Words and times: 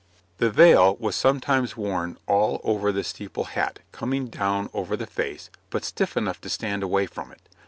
]The 0.39 0.49
veil 0.49 0.95
was 0.95 1.15
sometimes 1.15 1.77
worn 1.77 2.17
all 2.25 2.59
over 2.63 2.91
the 2.91 3.03
steeple 3.03 3.43
hat, 3.43 3.81
coming 3.91 4.29
down 4.29 4.71
over 4.73 4.97
the 4.97 5.05
face, 5.05 5.51
but 5.69 5.85
stiff 5.85 6.17
enough 6.17 6.41
to 6.41 6.49
stand 6.49 6.81
away 6.81 7.05
from 7.05 7.31
it. 7.31 7.47